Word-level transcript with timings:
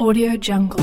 Audio 0.00 0.34
Jungle. 0.38 0.80